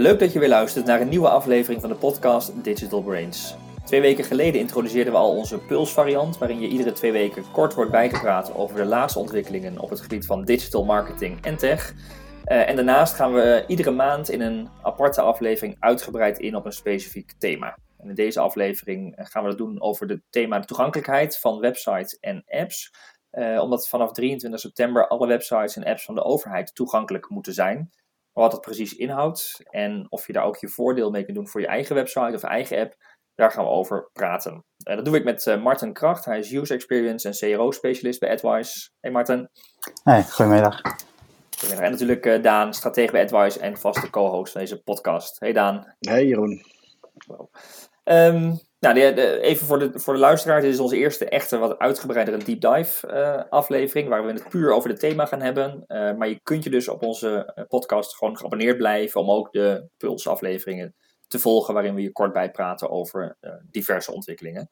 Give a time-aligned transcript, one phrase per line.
[0.00, 3.54] Leuk dat je weer luistert naar een nieuwe aflevering van de podcast Digital Brains.
[3.84, 7.90] Twee weken geleden introduceerden we al onze Puls-variant, waarin je iedere twee weken kort wordt
[7.90, 11.94] bijgepraat over de laatste ontwikkelingen op het gebied van digital marketing en tech.
[12.46, 16.72] Uh, en daarnaast gaan we iedere maand in een aparte aflevering uitgebreid in op een
[16.72, 17.78] specifiek thema.
[17.98, 22.44] En in deze aflevering gaan we dat doen over het thema toegankelijkheid van websites en
[22.48, 22.92] apps.
[23.32, 27.90] Uh, omdat vanaf 23 september alle websites en apps van de overheid toegankelijk moeten zijn
[28.32, 31.60] wat het precies inhoudt en of je daar ook je voordeel mee kunt doen voor
[31.60, 32.94] je eigen website of eigen app,
[33.34, 34.64] daar gaan we over praten.
[34.82, 38.30] En dat doe ik met uh, Martin Kracht, hij is User Experience en CRO-specialist bij
[38.30, 38.90] AdWise.
[39.00, 39.48] Hey Martin.
[40.02, 40.80] Hey, goedemiddag.
[41.58, 41.84] Goedemiddag.
[41.84, 45.40] En natuurlijk uh, Daan, stratege bij AdWise en vaste co-host van deze podcast.
[45.40, 45.94] Hey Daan.
[45.98, 46.64] Hey Jeroen.
[48.10, 48.96] Um, nou,
[49.40, 53.08] even voor de, voor de luisteraar, dit is onze eerste echte wat uitgebreidere deep dive
[53.08, 55.84] uh, aflevering, waar we het puur over het thema gaan hebben.
[55.88, 59.52] Uh, maar je kunt je dus op onze eh, podcast gewoon geabonneerd blijven om ook
[59.52, 60.94] de Puls afleveringen
[61.28, 63.36] te volgen, waarin we je kort bijpraten over
[63.70, 64.68] diverse ontwikkelingen.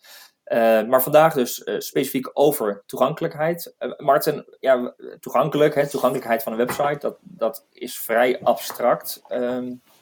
[0.89, 3.75] maar vandaag dus specifiek over toegankelijkheid.
[3.97, 9.23] Martin, ja, toegankelijk, hè, toegankelijkheid van een website, dat, dat is vrij abstract.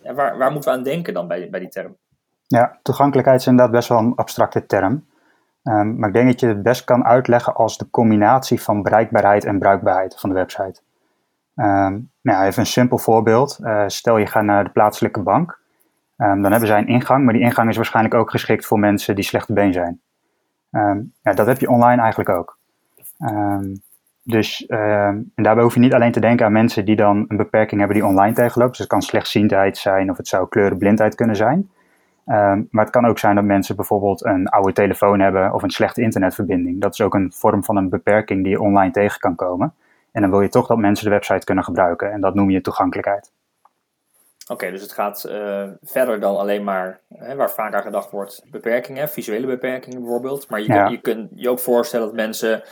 [0.02, 1.96] ja, waar, waar moeten we aan denken dan bij, bij die term?
[2.46, 5.04] Ja, toegankelijkheid is inderdaad best wel een abstracte term.
[5.62, 9.44] Um, maar ik denk dat je het best kan uitleggen als de combinatie van bereikbaarheid
[9.44, 10.80] en bruikbaarheid van de website.
[11.54, 13.58] Um, nou, even een simpel voorbeeld.
[13.62, 15.58] Uh, stel je gaat naar de plaatselijke bank.
[16.16, 19.14] Um, dan hebben zij een ingang, maar die ingang is waarschijnlijk ook geschikt voor mensen
[19.14, 20.00] die slechte been zijn.
[21.22, 22.58] ja, dat heb je online eigenlijk ook.
[24.22, 27.78] dus en daarbij hoef je niet alleen te denken aan mensen die dan een beperking
[27.80, 28.70] hebben die online tegenlopen.
[28.70, 31.70] Dus het kan slechtziendheid zijn of het zou kleurenblindheid kunnen zijn.
[32.26, 35.70] Um, maar het kan ook zijn dat mensen bijvoorbeeld een oude telefoon hebben of een
[35.70, 36.80] slechte internetverbinding.
[36.80, 39.74] Dat is ook een vorm van een beperking die je online tegen kan komen.
[40.12, 42.12] En dan wil je toch dat mensen de website kunnen gebruiken.
[42.12, 43.32] En dat noem je toegankelijkheid.
[44.48, 48.44] Oké, dus het gaat uh, verder dan alleen maar, hè, waar vaak aan gedacht wordt,
[48.50, 50.48] beperkingen, visuele beperkingen bijvoorbeeld.
[50.50, 50.88] Maar je, ja.
[50.88, 52.62] je kunt je ook voorstellen dat mensen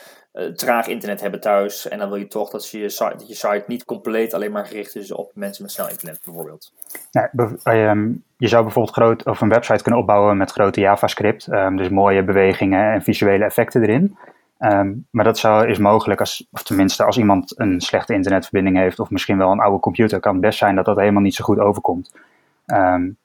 [0.56, 1.88] traag internet hebben thuis.
[1.88, 4.66] En dan wil je toch dat je, site, dat je site niet compleet alleen maar
[4.66, 6.72] gericht is op mensen met snel internet bijvoorbeeld.
[7.10, 7.30] Ja,
[7.62, 11.46] ehm, je zou bijvoorbeeld groot, of een website kunnen opbouwen met grote JavaScript.
[11.52, 14.16] Um, dus mooie bewegingen en visuele effecten erin.
[14.58, 19.00] Um, maar dat zou, is mogelijk, als, of tenminste als iemand een slechte internetverbinding heeft
[19.00, 21.44] of misschien wel een oude computer, kan het best zijn dat dat helemaal niet zo
[21.44, 22.12] goed overkomt.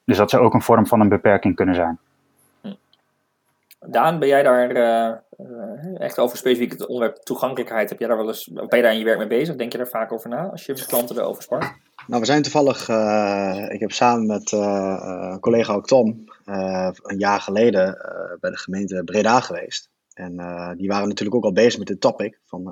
[0.04, 1.98] dus dat zou ook een vorm van een beperking kunnen zijn.
[3.86, 7.88] Daan, ben jij daar uh, echt over specifiek het onderwerp toegankelijkheid?
[7.88, 9.56] Heb jij daar wel eens, ben je daar in je werk mee bezig?
[9.56, 11.72] Denk je daar vaak over na als je met klanten erover spart?
[12.06, 16.24] Nou, we zijn toevallig, uh, ik heb samen met uh, collega ook Tom
[17.02, 17.98] een jaar geleden
[18.40, 19.90] bij de gemeente Breda geweest.
[20.14, 20.36] En
[20.76, 22.64] die waren natuurlijk ook al bezig met dit topic van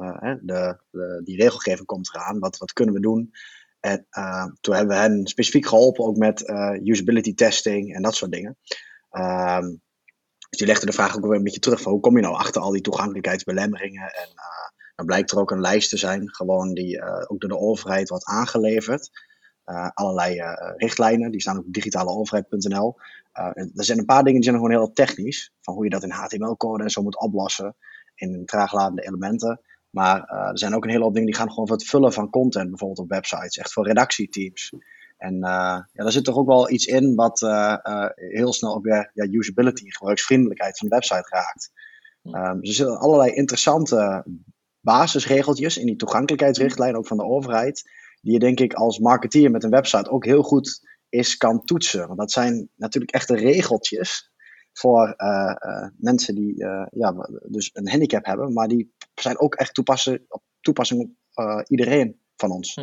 [0.42, 3.30] de, de, die regelgeving komt eraan, wat, wat kunnen we doen?
[3.80, 4.06] En
[4.60, 6.52] toen hebben we hen specifiek geholpen ook met
[6.82, 8.56] usability testing en dat soort dingen.
[9.10, 9.66] Ehm,
[10.48, 12.34] dus die legde de vraag ook weer een beetje terug van hoe kom je nou
[12.34, 14.02] achter al die toegankelijkheidsbelemmeringen.
[14.02, 17.50] En uh, dan blijkt er ook een lijst te zijn, gewoon die uh, ook door
[17.50, 19.10] de overheid wordt aangeleverd.
[19.66, 20.40] Uh, allerlei
[20.76, 22.96] richtlijnen, die staan op digitaleoverheid.nl.
[23.32, 26.10] er zijn een paar dingen die zijn gewoon heel technisch, van hoe je dat in
[26.10, 27.76] HTML-code en zo moet oplossen
[28.14, 29.60] in traagladende elementen.
[29.90, 32.30] Maar er zijn ook een hele hoop dingen die gaan gewoon voor het vullen van
[32.30, 34.72] content, bijvoorbeeld op websites, echt voor redactieteams.
[35.18, 38.74] En uh, ja, daar zit toch ook wel iets in wat uh, uh, heel snel
[38.74, 41.70] ook weer ja, usability, gebruiksvriendelijkheid van de website raakt.
[42.22, 44.24] Um, dus er zitten allerlei interessante
[44.80, 47.90] basisregeltjes in die toegankelijkheidsrichtlijn, ook van de overheid,
[48.20, 52.06] die je denk ik als marketeer met een website ook heel goed is kan toetsen.
[52.06, 54.30] Want dat zijn natuurlijk echte regeltjes
[54.72, 55.14] voor
[55.96, 56.56] mensen die
[56.90, 62.20] ja, dus een handicap hebben, maar die zijn ook echt toepassing op, toepassing op iedereen
[62.36, 62.74] van ons.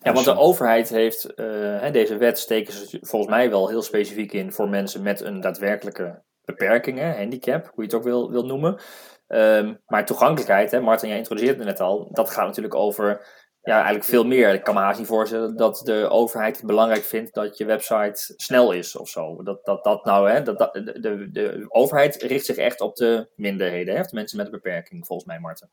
[0.00, 4.32] Ja, want de overheid heeft, uh, deze wet steken ze volgens mij wel heel specifiek
[4.32, 8.46] in voor mensen met een daadwerkelijke beperking, hè, handicap, hoe je het ook wil, wil
[8.46, 8.80] noemen.
[9.28, 13.26] Um, maar toegankelijkheid, hè, Martin, jij introduceerde het net al, dat gaat natuurlijk over
[13.62, 14.54] ja, eigenlijk veel meer.
[14.54, 18.34] Ik kan me haast niet voorstellen dat de overheid het belangrijk vindt dat je website
[18.36, 19.42] snel is of zo.
[19.42, 23.28] Dat dat, dat nou, hè, dat, dat, de, de overheid richt zich echt op de
[23.36, 25.68] minderheden, hè, de mensen met een beperking, volgens mij, Marten.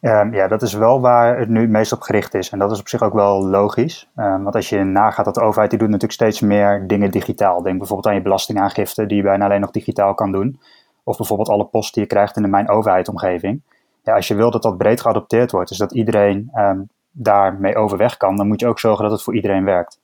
[0.00, 2.50] Um, ja, dat is wel waar het nu het meest op gericht is.
[2.50, 4.10] En dat is op zich ook wel logisch.
[4.16, 7.62] Um, want als je nagaat dat de overheid, die doet natuurlijk steeds meer dingen digitaal.
[7.62, 10.60] Denk bijvoorbeeld aan je belastingaangifte, die je bijna alleen nog digitaal kan doen.
[11.04, 13.62] Of bijvoorbeeld alle post die je krijgt in de Mijn Overheid-omgeving.
[14.02, 18.16] Ja, als je wil dat dat breed geadopteerd wordt, dus dat iedereen um, daarmee overweg
[18.16, 20.00] kan, dan moet je ook zorgen dat het voor iedereen werkt.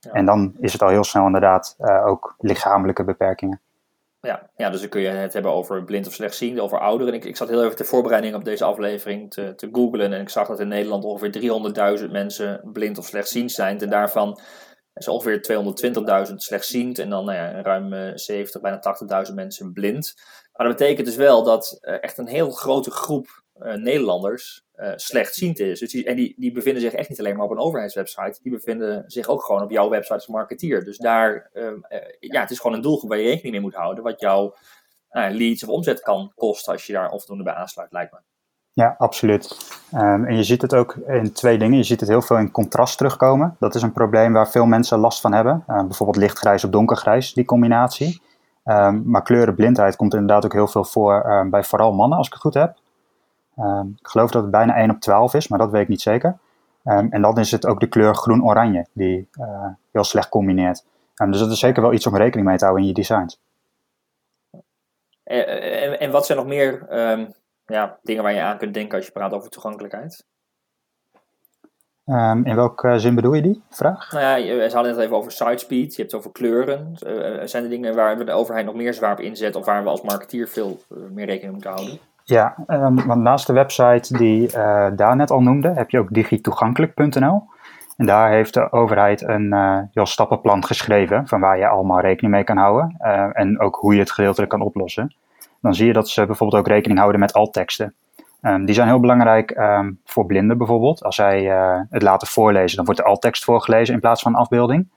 [0.00, 0.12] Ja.
[0.12, 3.60] En dan is het al heel snel inderdaad uh, ook lichamelijke beperkingen.
[4.20, 7.14] Ja, ja, dus dan kun je het hebben over blind of slechtziende, over ouderen.
[7.14, 10.28] Ik, ik zat heel even ter voorbereiding op deze aflevering te, te googlen en ik
[10.28, 13.80] zag dat in Nederland ongeveer 300.000 mensen blind of slechtziend zijn.
[13.80, 14.40] En daarvan
[14.94, 15.62] is ongeveer
[16.28, 18.80] 220.000 slechtziend en dan nou ja, ruim 70, bijna
[19.28, 20.14] 80.000 mensen blind.
[20.52, 24.66] Maar dat betekent dus wel dat echt een heel grote groep Nederlanders
[24.96, 25.78] slechtziend is.
[25.78, 28.52] Dus die, en die, die bevinden zich echt niet alleen maar op een overheidswebsite, die
[28.52, 30.84] bevinden zich ook gewoon op jouw website als marketeer.
[30.84, 31.50] Dus daar,
[32.20, 34.54] ja, het is gewoon een doelgroep waar je rekening mee moet houden, wat jouw
[35.10, 38.18] nou, leads of omzet kan kosten als je daar onvoldoende bij aansluit, lijkt me.
[38.72, 39.56] Ja, absoluut.
[39.94, 41.76] Um, en je ziet het ook in twee dingen.
[41.76, 43.56] Je ziet het heel veel in contrast terugkomen.
[43.58, 45.64] Dat is een probleem waar veel mensen last van hebben.
[45.68, 48.22] Uh, bijvoorbeeld lichtgrijs of donkergrijs, die combinatie.
[49.04, 52.54] Maar kleurenblindheid komt inderdaad ook heel veel voor bij vooral mannen, als ik het goed
[52.54, 52.76] heb.
[53.98, 56.38] Ik geloof dat het bijna 1 op 12 is, maar dat weet ik niet zeker.
[56.82, 60.84] en dan is het ook de kleur groen-oranje, die uh, heel slecht combineert.
[61.14, 63.40] dus dat is zeker wel iets om rekening mee te houden in je designs.
[65.24, 66.86] En, en, wat zijn nog meer
[67.66, 70.26] ja, dingen waar je aan kunt denken als je praat over toegankelijkheid?
[72.10, 74.12] Um, in welke zin bedoel je die vraag?
[74.12, 76.96] Nou ja, we hadden het even over sitespeed, je hebt het over kleuren.
[77.06, 79.82] Uh, zijn er dingen waar we de overheid nog meer zwaar op inzet of waar
[79.82, 81.98] we als marketeer veel meer rekening moeten houden?
[82.28, 86.14] Ja, um, want naast de website die uh, Daan net al noemde, heb je ook
[86.14, 87.42] digitoegankelijk.nl.
[87.96, 89.54] En daar heeft de overheid een
[89.92, 92.96] heel stappenplan geschreven van waar je allemaal rekening mee kan houden.
[93.32, 95.14] en ook hoe je het gedeeltelijk kan oplossen
[95.60, 97.94] dan zie je dat ze bijvoorbeeld ook rekening houden met altteksten.
[98.42, 101.02] Um, die zijn heel belangrijk um, voor blinden bijvoorbeeld.
[101.02, 104.88] Als zij uh, het laten voorlezen, dan wordt de alttekst voorgelezen in plaats van afbeelding.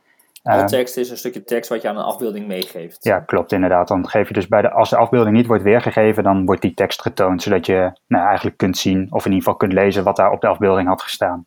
[0.43, 3.03] Alttekst is een stukje tekst wat je aan een afbeelding meegeeft.
[3.03, 3.87] Ja, klopt inderdaad.
[3.87, 6.73] Dan geef je dus bij de, als de afbeelding niet wordt weergegeven, dan wordt die
[6.73, 10.15] tekst getoond, zodat je nou, eigenlijk kunt zien, of in ieder geval kunt lezen wat
[10.15, 11.45] daar op de afbeelding had gestaan.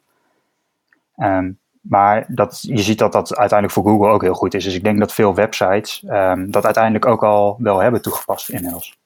[1.81, 4.65] maar dat, je ziet dat dat uiteindelijk voor Google ook heel goed is.
[4.65, 6.01] Dus ik denk dat veel websites
[6.47, 8.97] dat uiteindelijk ook al wel hebben toegepast inmiddels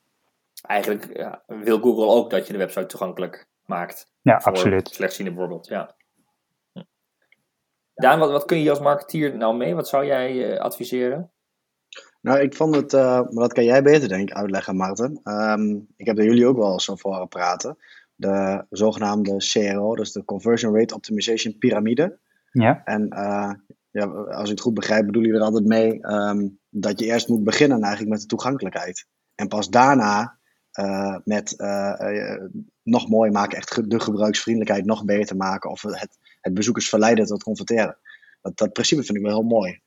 [0.69, 4.11] eigenlijk ja, wil Google ook dat je de website toegankelijk maakt.
[4.23, 4.89] Ja, voor absoluut.
[4.89, 5.95] Slechtziende bijvoorbeeld, ja.
[7.99, 9.75] Daan, wat, wat kun je als marketeer nou mee?
[9.75, 11.31] Wat zou jij uh, adviseren?
[12.21, 15.21] Nou, ik vond het, uh, maar dat kan jij beter denk ik uitleggen, Maarten.
[15.25, 17.79] Um, ik heb er jullie ook wel eens over praten.
[18.15, 22.19] De zogenaamde CRO, dus de Conversion Rate Optimization Pyramide.
[22.53, 22.83] Ja.
[22.85, 23.53] En uh,
[23.91, 27.29] ja, als ik het goed begrijp, bedoel je er altijd mee um, dat je eerst
[27.29, 29.07] moet beginnen eigenlijk met de toegankelijkheid.
[29.35, 30.39] En pas daarna
[30.81, 31.93] uh, met uh,
[32.89, 37.43] nog mooier maken, echt de gebruiksvriendelijkheid nog beter maken of het, het bezoekers verleiden tot
[37.43, 37.97] converteren.
[38.43, 39.81] Dat, dat principe vind ik wel heel mooi.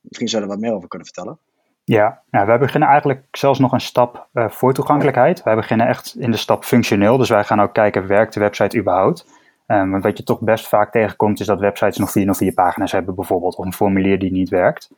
[0.00, 1.38] misschien zullen we wat meer over kunnen vertellen.
[1.84, 5.42] Ja, nou, wij beginnen eigenlijk zelfs nog een stap uh, voor toegankelijkheid.
[5.42, 7.16] Wij beginnen echt in de stap functioneel.
[7.16, 9.26] Dus wij gaan ook kijken, werkt de website überhaupt?
[9.66, 13.14] Um, want wat je toch best vaak tegenkomt, is dat websites nog 404 pagina's hebben
[13.14, 14.90] bijvoorbeeld, of een formulier die niet werkt.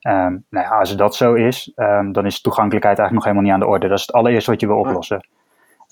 [0.00, 3.52] Um, nou ja, als dat zo is, um, dan is toegankelijkheid eigenlijk nog helemaal niet
[3.52, 3.88] aan de orde.
[3.88, 5.26] Dat is het allereerste wat je wil oplossen.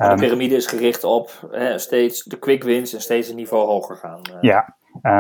[0.01, 3.67] De ehm, piramide is gericht op hè, steeds de quick wins en steeds een niveau
[3.67, 4.21] hoger gaan.
[4.31, 4.37] Uh.
[4.41, 4.77] Ja,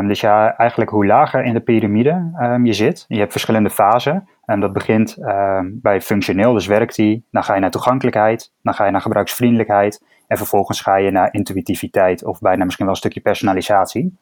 [0.06, 2.30] dus ja, eigenlijk hoe lager in de piramide
[2.62, 4.28] je zit, je hebt verschillende fasen.
[4.44, 5.16] En dat begint
[5.62, 7.24] bij functioneel, dus werkt die.
[7.30, 10.04] Dan ga je naar toegankelijkheid, dan ga je naar gebruiksvriendelijkheid.
[10.26, 14.18] En vervolgens ga je naar intuïtiviteit of bijna misschien wel een stukje personalisatie.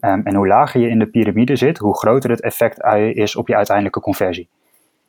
[0.00, 2.84] En hoe lager je in de piramide zit, hoe groter het effect
[3.16, 4.48] is op je uiteindelijke conversie.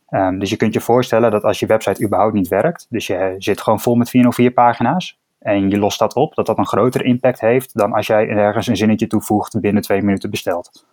[0.09, 3.35] Um, dus je kunt je voorstellen dat als je website überhaupt niet werkt, dus je
[3.37, 7.03] zit gewoon vol met 404 pagina's, en je lost dat op, dat dat een grotere
[7.03, 10.85] impact heeft dan als jij ergens een zinnetje toevoegt binnen twee minuten besteld.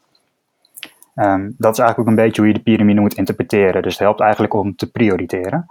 [1.14, 3.82] Um, dat is eigenlijk ook een beetje hoe je de piramide moet interpreteren.
[3.82, 5.70] Dus het helpt eigenlijk om te prioriteren.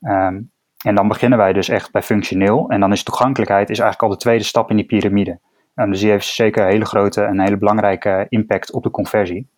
[0.00, 0.50] Um,
[0.84, 2.68] en dan beginnen wij dus echt bij functioneel.
[2.68, 5.38] En dan is toegankelijkheid is eigenlijk al de tweede stap in die piramide.
[5.74, 9.48] Um, dus die heeft zeker een hele grote en hele belangrijke impact op de conversie.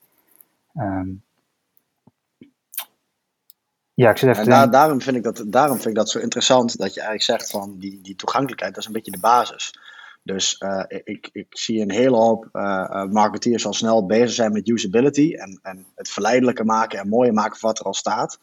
[3.99, 4.43] Ja, ik zit even.
[4.43, 7.41] En daar, daarom, vind ik dat, daarom vind ik dat zo interessant dat je eigenlijk
[7.41, 9.75] zegt van die, die toegankelijkheid, dat is een beetje de basis.
[10.23, 14.69] Dus uh, ik, ik zie een hele hoop uh, marketeers al snel bezig zijn met
[14.69, 18.39] usability en, en het verleidelijker maken en mooier maken van wat er al staat.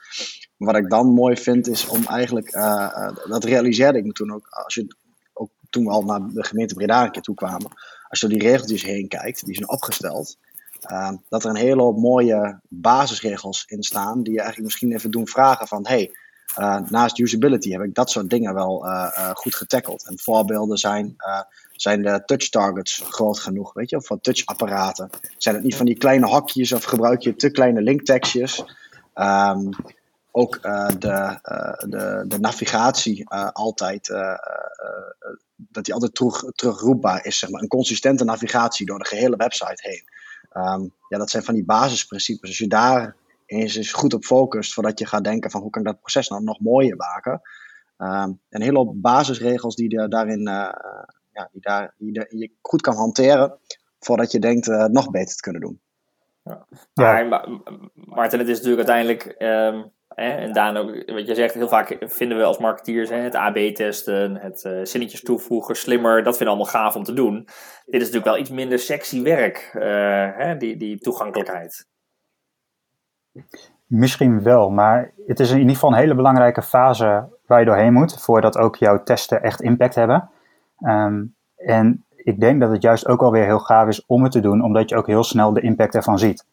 [0.58, 4.48] Wat ik dan mooi vind is om eigenlijk, uh, dat realiseerde ik me toen ook,
[4.50, 4.96] als je
[5.70, 7.72] toen we al naar de gemeente Breda een keer toe kwamen,
[8.08, 10.38] als je door die regeltjes heen kijkt, die zijn opgesteld,
[10.92, 15.12] uh, dat er een hele hoop mooie basisregels in staan, die je eigenlijk misschien even
[15.12, 16.12] doen vragen van, hey,
[16.60, 20.08] uh, naast usability heb ik dat soort dingen wel uh, goed getackeld.
[20.08, 21.16] En voorbeelden zijn,
[21.72, 25.10] zijn de touch targets groot genoeg, weet je, of van touchapparaten.
[25.38, 28.64] Zijn het niet van die kleine hokjes of gebruik je te kleine linktekstjes?
[29.16, 29.70] Um,
[30.32, 34.08] ook uh, de, uh, de, de navigatie uh, altijd,
[35.56, 37.40] dat die altijd terug, terugroepbaar is.
[37.40, 37.62] Zeg maar.
[37.62, 40.04] Een consistente navigatie door de gehele website heen.
[40.58, 42.50] Um, ja, dat zijn van die basisprincipes.
[42.50, 45.82] Als je daar eens, eens goed op focust, voordat je gaat denken van hoe kan
[45.82, 47.42] ik dat proces nou nog mooier maken.
[47.98, 50.42] Um, een hele hoop basisregels die je daarin
[51.32, 53.58] ja, die daar, die je goed kan hanteren,
[54.00, 55.80] voordat je denkt nog beter te kunnen doen.
[56.44, 56.66] Ja.
[56.94, 57.48] Maar,
[57.94, 61.98] Maarten, het is natuurlijk uiteindelijk, um, hè, en Daan ook, wat je zegt, heel vaak
[62.00, 66.62] vinden we als marketeers hè, het AB-testen, het uh, zinnetjes toevoegen, slimmer, dat vinden we
[66.62, 67.36] allemaal gaaf om te doen.
[67.86, 69.84] Dit is natuurlijk wel iets minder sexy werk, uh,
[70.38, 71.88] hè, die, die toegankelijkheid.
[73.86, 77.94] Misschien wel, maar het is in ieder geval een hele belangrijke fase waar je doorheen
[77.94, 80.30] moet, voordat ook jouw testen echt impact hebben.
[80.80, 84.40] Um, en ik denk dat het juist ook alweer heel gaaf is om het te
[84.40, 86.46] doen, omdat je ook heel snel de impact ervan ziet.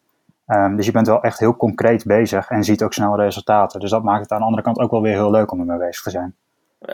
[0.47, 3.79] Um, dus je bent wel echt heel concreet bezig en ziet ook snel resultaten.
[3.79, 5.77] Dus dat maakt het aan de andere kant ook wel weer heel leuk om ermee
[5.77, 6.35] bezig te zijn.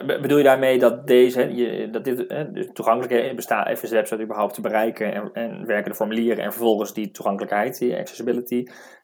[0.05, 4.53] Bedoel je daarmee dat deze, je, dat dit hè, toegankelijkheid bestaat, even de website überhaupt
[4.53, 8.63] te bereiken en, en werken de formulieren en vervolgens die toegankelijkheid, die accessibility.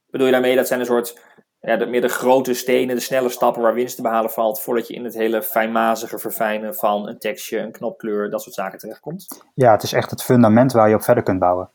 [0.10, 1.20] Bedoel je daarmee dat zijn een soort
[1.60, 4.88] ja, de, meer de grote stenen, de snelle stappen waar winst te behalen valt, voordat
[4.88, 9.44] je in het hele fijnmazige verfijnen van een tekstje, een knopkleur, dat soort zaken terechtkomt?
[9.54, 11.70] Ja, het is echt het fundament waar je op verder kunt bouwen.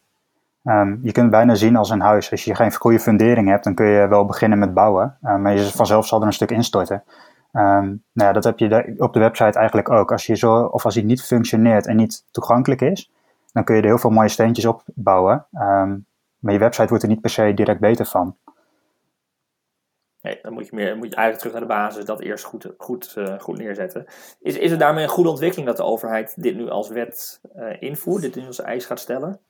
[0.65, 2.31] Um, je kunt het bijna zien als een huis.
[2.31, 5.55] Als je geen goede fundering hebt, dan kun je wel beginnen met bouwen, um, maar
[5.55, 7.03] je vanzelf zal er een stuk instorten.
[7.53, 10.13] Um, nou dat heb je op de website eigenlijk ook.
[10.13, 13.11] Als je zo, of als hij niet functioneert en niet toegankelijk is,
[13.53, 15.47] dan kun je er heel veel mooie steentjes op bouwen.
[16.39, 18.37] maar je website wordt er niet per se direct beter van.
[20.23, 22.73] Nee, dan moet je, meer, moet je eigenlijk terug naar de basis, dat eerst goed,
[22.79, 24.05] goed, uh, goed neerzetten.
[24.41, 27.77] Is, is het daarmee een goede ontwikkeling dat de overheid dit nu als wet uh,
[27.83, 29.41] invoert, dit nu als eis gaat stellen?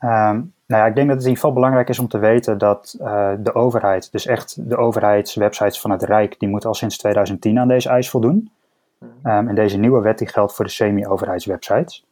[0.00, 2.58] Um, nou ja, ik denk dat het in ieder geval belangrijk is om te weten
[2.58, 6.96] dat uh, de overheid, dus echt de overheidswebsites van het Rijk, die moeten al sinds
[6.96, 8.50] 2010 aan deze eis voldoen.
[8.98, 9.08] -hmm.
[9.32, 12.06] um, en deze nieuwe wet die geldt voor de semi-overheidswebsites.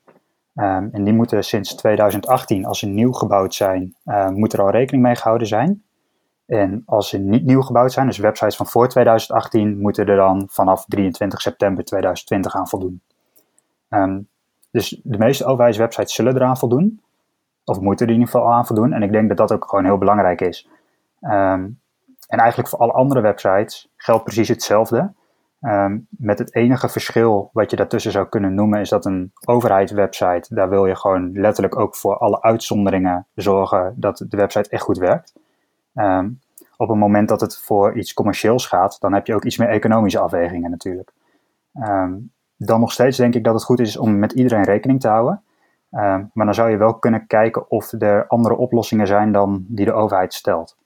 [0.55, 3.95] Um, en die moeten sinds 2018, als ze nieuw gebouwd zijn,
[4.35, 5.83] moet er al rekening mee gehouden zijn.
[6.47, 10.47] En als ze niet nieuw gebouwd zijn, dus websites van voor 2018, moeten er dan
[10.51, 13.01] vanaf 23 september 2020 aan voldoen.
[13.91, 14.29] Um,
[14.71, 17.01] dus de meeste overheidswebsites zullen eraan voldoen,
[17.67, 18.93] of moeten er in ieder geval aan voldoen.
[18.93, 20.69] En ik denk dat dat ook gewoon heel belangrijk is.
[21.21, 21.81] Um,
[22.29, 25.13] en eigenlijk voor alle andere websites geldt precies hetzelfde.
[25.61, 30.55] Um, met het enige verschil wat je daartussen zou kunnen noemen, is dat een overheidswebsite,
[30.55, 34.99] daar wil je gewoon letterlijk ook voor alle uitzonderingen zorgen dat de website echt goed
[34.99, 35.35] werkt.
[35.95, 36.41] Um,
[36.77, 39.69] op het moment dat het voor iets commercieels gaat, dan heb je ook iets meer
[39.69, 41.13] economische afwegingen natuurlijk.
[42.57, 45.43] Dan nog steeds denk ik dat het goed is om met iedereen rekening te houden.
[45.97, 49.85] Um, maar dan zou je wel kunnen kijken of er andere oplossingen zijn dan die
[49.85, 50.77] de overheid stelt.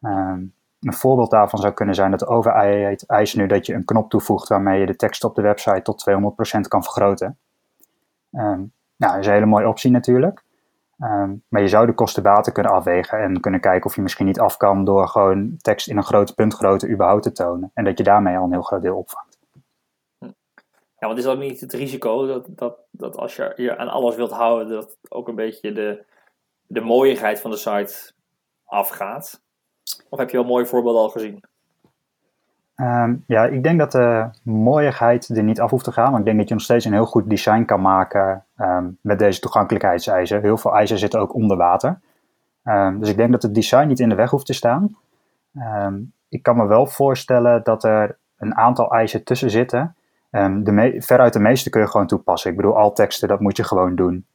[0.00, 4.10] een voorbeeld daarvan zou kunnen zijn dat de overheid eist nu dat je een knop
[4.10, 6.10] toevoegt waarmee je de tekst op de website tot
[6.56, 7.38] 200% kan vergroten.
[8.30, 10.44] nou, dat is een hele mooie optie natuurlijk.
[11.48, 14.56] Maar je zou de kosten-baten kunnen afwegen en kunnen kijken of je misschien niet af
[14.56, 17.70] kan door gewoon tekst in een grote puntgrootte überhaupt te tonen.
[17.74, 19.25] En dat je daarmee al een heel groot deel opvangt.
[20.98, 24.16] Ja, want is dat niet het risico dat, dat, dat als je je aan alles
[24.16, 26.04] wilt houden, dat ook een beetje de,
[26.66, 28.12] de mooiigheid van de site
[28.64, 29.42] afgaat?
[30.08, 31.44] Of heb je al mooie voorbeelden al gezien?
[32.76, 36.10] Um, ja, ik denk dat de mooiigheid er niet af hoeft te gaan.
[36.10, 39.18] Maar ik denk dat je nog steeds een heel goed design kan maken um, met
[39.18, 40.40] deze toegankelijkheidseisen.
[40.40, 42.00] Heel veel eisen zitten ook onder water.
[42.64, 44.96] Um, dus ik denk dat het design niet in de weg hoeft te staan.
[46.28, 49.96] ik kan me wel voorstellen dat er een aantal eisen tussen zitten.
[50.36, 52.50] De veruit de meeste kun je gewoon toepassen.
[52.50, 54.26] Ik bedoel, al teksten, dat moet je gewoon doen.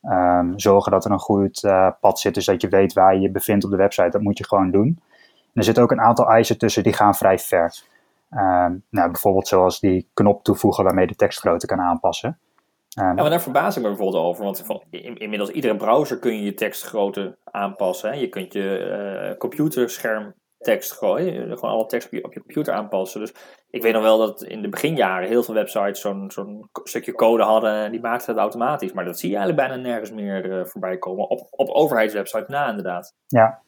[0.55, 3.31] zorgen dat er een goed uh, pad zit, dus dat je weet waar je je
[3.31, 4.10] bevindt op de website.
[4.10, 5.00] Dat moet je gewoon doen.
[5.53, 7.84] En er zitten ook een aantal eisen tussen die gaan vrij ver.
[8.31, 12.38] Um, nou, bijvoorbeeld zoals die knop toevoegen waarmee de tekstgrootte kan aanpassen.
[12.88, 16.53] Ja, maar daar verbaas ik me bijvoorbeeld over, want inmiddels iedere browser kun je je
[16.53, 18.10] tekstgrootte aanpassen.
[18.10, 18.15] Hè?
[18.15, 23.20] Je kunt je uh, computerscherm tekst gooien, gewoon alle tekst op je, computer aanpassen.
[23.20, 23.34] Dus
[23.70, 27.44] ik weet nog wel dat in de beginjaren heel veel websites zo'n zo'n stukje code
[27.44, 28.94] hadden en die maakten het automatisch.
[28.94, 31.30] Maar dat zie je eigenlijk bijna nergens meer uh, voorbij komen.
[31.30, 33.13] Op, op overheidswebsites na inderdaad.
[33.27, 33.60] Ja,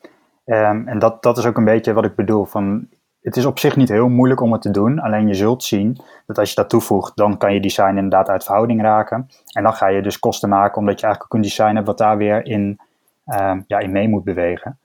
[0.46, 2.46] um, en dat, dat is ook een beetje wat ik bedoel.
[2.46, 2.88] Van,
[3.22, 5.00] het is op zich niet heel moeilijk om het te doen.
[5.00, 5.98] Alleen je zult zien
[6.28, 9.30] dat als je dat toevoegt, dan kan je design inderdaad uit verhouding raken.
[9.52, 11.98] En dan ga je dus kosten maken, omdat je eigenlijk ook een design hebt wat
[11.98, 12.80] daar weer in,
[13.26, 14.78] um, ja, in mee moet bewegen.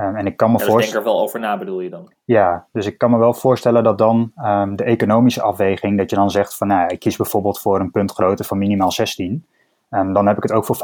[0.00, 2.12] Um, en ik kan me ja, dus denk er wel over na, bedoel je dan?
[2.24, 6.16] Ja, dus ik kan me wel voorstellen dat dan um, de economische afweging, dat je
[6.16, 9.46] dan zegt van, nou, ik kies bijvoorbeeld voor een puntgrootte van minimaal 16.
[9.88, 10.80] dan heb ik het ook voor 95%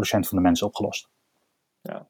[0.00, 1.08] van de mensen opgelost.
[1.82, 2.06] Ja.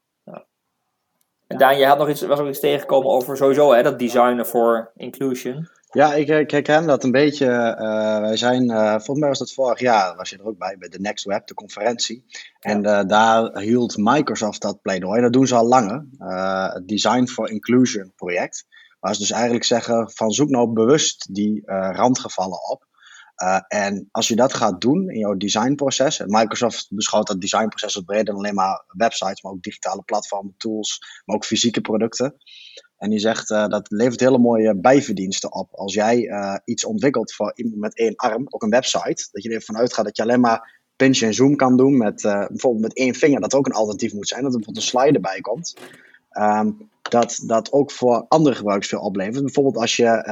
[1.50, 4.46] En Daan, je had nog iets, was nog iets tegengekomen over sowieso hè, dat designen
[4.46, 5.68] voor inclusion.
[5.92, 7.46] Ja, ik, ik herken dat een beetje.
[7.46, 10.76] Uh, wij zijn, uh, volgens mij was dat vorig jaar, was je er ook bij,
[10.78, 12.24] bij de Next Web, de conferentie.
[12.60, 15.20] En uh, daar hield Microsoft dat pleidooi.
[15.20, 16.06] Dat doen ze al langer.
[16.72, 18.66] het Design for Inclusion project.
[19.00, 22.88] Waar ze dus eigenlijk zeggen: van zoek nou bewust die randgevallen op.
[23.68, 28.04] en als je dat gaat doen in jouw designproces, en Microsoft beschouwt dat designproces als
[28.04, 32.34] breder dan alleen maar websites, maar ook digitale platformen, tools, maar ook fysieke producten.
[32.96, 35.74] En die zegt uh, dat levert hele mooie bijverdiensten op.
[35.74, 39.54] Als jij uh, iets ontwikkelt voor iemand met één arm, ook een website, dat je
[39.54, 43.14] ervan uitgaat dat je alleen maar pinch en zoom kan doen met bijvoorbeeld met één
[43.14, 45.74] vinger, dat ook een alternatief moet zijn, dat er bijvoorbeeld een slide erbij komt.
[46.38, 49.44] Um, dat dat ook voor andere gebruikers veel oplevert.
[49.44, 50.22] Bijvoorbeeld als je,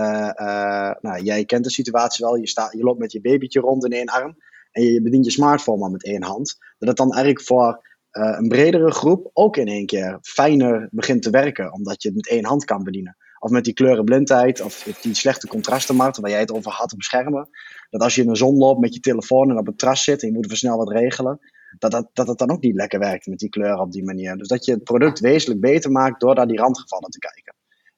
[1.00, 3.92] nou, jij kent de situatie wel, je, staat, je loopt met je babytje rond in
[3.92, 4.36] één arm
[4.70, 6.56] en je bedient je smartphone maar met één hand.
[6.78, 11.22] Dat het dan eigenlijk voor uh, een bredere groep ook in één keer fijner begint
[11.22, 13.16] te werken, omdat je het met één hand kan bedienen.
[13.38, 17.48] Of met die kleurenblindheid, of die slechte contrastenmarkt, waar jij het over had op schermen.
[17.90, 20.22] Dat als je in de zon loopt met je telefoon en op het terras zit
[20.22, 21.40] en je moet even snel wat regelen,
[21.78, 24.36] dat, dat, dat het dan ook niet lekker werkt met die kleuren op die manier.
[24.36, 27.54] Dus dat je het product wezenlijk beter maakt door naar die randgevallen te kijken.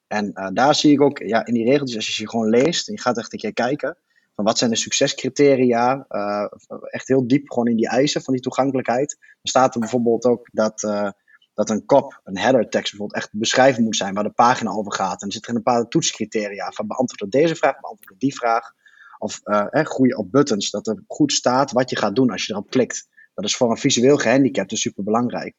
[0.07, 2.89] En uh, daar zie ik ook ja, in die regeltjes, als je ze gewoon leest
[2.89, 3.97] en je gaat echt een keer kijken,
[4.35, 6.47] van wat zijn de succescriteria, uh,
[6.91, 9.17] echt heel diep gewoon in die eisen van die toegankelijkheid.
[9.21, 11.11] Dan staat er bijvoorbeeld ook dat, uh,
[11.55, 14.93] dat een kop, een header tekst bijvoorbeeld echt beschrijven moet zijn waar de pagina over
[14.93, 15.21] gaat.
[15.21, 18.73] En er zitten een bepaalde toetscriteria van beantwoord deze vraag, beantwoord die vraag.
[19.19, 22.53] Of uh, groeien op buttons, dat er goed staat wat je gaat doen als je
[22.53, 23.09] erop klikt.
[23.41, 25.55] Dat is voor een visueel gehandicapte super belangrijk.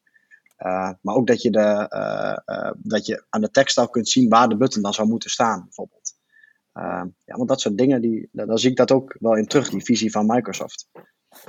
[0.59, 4.09] Uh, maar ook dat je, de, uh, uh, dat je aan de tekst al kunt
[4.09, 6.13] zien waar de button dan zou moeten staan, bijvoorbeeld.
[7.25, 9.83] ja, want dat soort dingen, die, daar zie ik dat ook wel in terug, die
[9.83, 10.87] visie van Microsoft.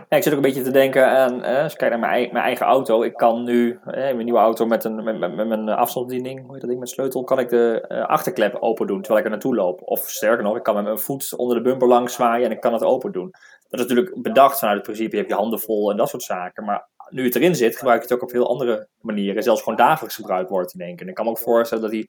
[0.09, 2.33] Ja, ik zit ook een beetje te denken aan, eh, als ik kijk naar mijn,
[2.33, 3.03] mijn, eigen auto.
[3.03, 6.61] Ik kan nu, eh, mijn nieuwe auto met, een, met, met, mijn afstandsbediening, hoe heet
[6.61, 9.81] dat ding, met sleutel, kan ik de achterklep open doen terwijl ik er naartoe loop.
[9.85, 12.61] Of sterker nog, ik kan met mijn voet onder de bumper langs zwaaien en ik
[12.61, 13.31] kan het open doen.
[13.73, 16.23] Dat is natuurlijk bedacht vanuit het principe, je hebt je handen vol en dat soort
[16.23, 16.65] zaken.
[16.65, 19.43] Maar nu het erin zit, gebruik je het ook op heel andere manieren.
[19.43, 21.05] Zelfs gewoon dagelijks gebruikt wordt één keer.
[21.05, 22.09] En ik kan me ook voorstellen dat die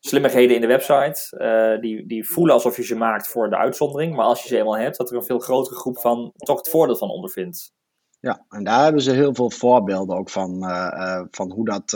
[0.00, 4.16] slimmigheden in de website, uh, die, die voelen alsof je ze maakt voor de uitzondering.
[4.16, 6.68] Maar als je ze eenmaal hebt, dat er een veel grotere groep van toch het
[6.68, 7.72] voordeel van ondervindt.
[8.20, 11.90] Ja, en daar hebben ze heel veel voorbeelden ook van, uh, uh, van hoe dat.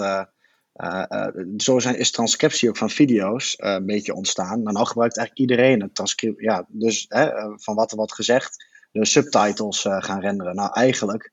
[1.57, 4.62] zo zijn, is transcriptie ook van video's een beetje ontstaan.
[4.62, 6.40] Nou, nou gebruikt eigenlijk iedereen het transcript.
[6.40, 7.07] Ja, dus
[7.57, 10.55] van wat er wordt gezegd, de subtitles gaan renderen.
[10.55, 11.31] Nou, eigenlijk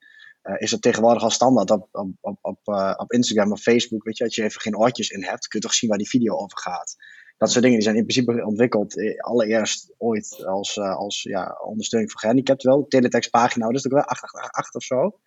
[0.48, 4.04] uh, is het tegenwoordig al standaard op, op, op, op, uh, op Instagram of Facebook.
[4.04, 6.08] Weet je, als je even geen oortjes in hebt, kun je toch zien waar die
[6.08, 6.96] video over gaat.
[7.36, 12.12] Dat soort dingen die zijn in principe ontwikkeld eh, allereerst ooit als, als ja, ondersteuning
[12.12, 12.86] voor gehandicapten wel.
[12.88, 15.18] Teletextpagina, dat is ook wel 888 of zo.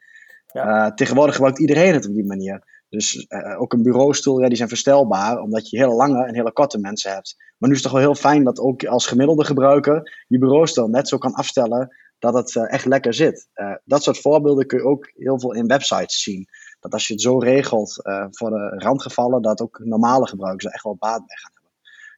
[0.53, 0.93] Ja.
[0.93, 2.63] tegenwoordig gebruikt iedereen het op die manier.
[2.89, 6.79] Dus ook een bureaustoel, ja, die zijn verstelbaar, omdat je hele lange en hele korte
[6.79, 7.35] mensen hebt.
[7.57, 10.87] Maar nu is het toch wel heel fijn dat ook als gemiddelde gebruiker je bureaustoel
[10.87, 13.47] net zo kan afstellen dat het uh, echt lekker zit.
[13.55, 16.47] Uh, dat soort voorbeelden kun je ook heel veel in websites zien.
[16.79, 20.71] Dat als je het zo regelt uh, voor de randgevallen, dat ook normale gebruikers er
[20.71, 21.71] echt wel baat bij gaan hebben.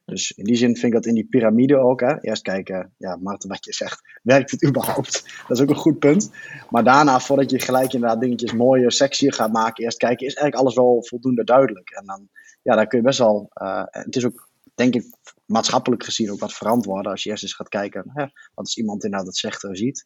[0.04, 2.00] Dus in die zin vind ik dat in die piramide ook.
[2.00, 2.20] Hè.
[2.20, 5.42] Eerst kijken, ja, Maarten, wat je zegt, werkt het überhaupt?
[5.48, 6.30] Dat is ook een goed punt.
[6.70, 10.64] Maar daarna, voordat je gelijk inderdaad dingetjes mooier, sexier gaat maken, eerst kijken, is eigenlijk
[10.64, 11.90] alles wel voldoende duidelijk.
[11.90, 12.28] En dan,
[12.62, 13.50] ja, dan kun je best wel,
[13.90, 15.04] het is ook, denk ik,
[15.46, 17.10] maatschappelijk gezien ook wat verantwoorden.
[17.10, 20.04] Als je eerst eens gaat kijken, hè, wat als iemand inderdaad het zegt en ziet.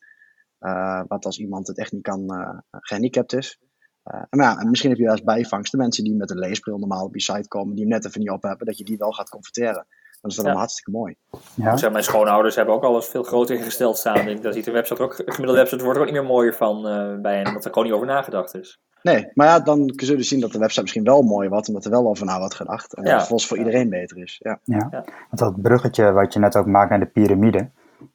[0.60, 3.58] Uh, wat als iemand het echt niet kan, uh, gehandicapt is.
[4.04, 6.78] Uh, maar ja, en misschien heb je als bijvangst de mensen die met een leesbril
[6.78, 8.96] normaal op je site komen, die hem net even niet op hebben, dat je die
[8.96, 9.86] wel gaat confronteren.
[10.20, 10.52] Dan is dat ja.
[10.52, 11.16] hartstikke mooi.
[11.54, 11.76] Ja.
[11.76, 14.40] Zeg, mijn schoonouders hebben ook alles veel groter ingesteld staan.
[14.40, 16.82] Daar ziet de website ook, de gemiddelde website wordt er ook niet meer mooier van
[17.22, 18.80] bij hen, omdat er gewoon niet over nagedacht is.
[19.02, 21.68] Nee, maar ja, dan kun je dus zien dat de website misschien wel mooi wordt,
[21.68, 22.94] omdat er wel over na wordt gedacht.
[22.94, 23.16] En ja.
[23.16, 24.40] dat volgens voor iedereen beter is.
[24.42, 24.58] Ja.
[24.64, 24.88] Ja.
[24.90, 27.58] ja, want dat bruggetje wat je net ook maakt naar de piramide,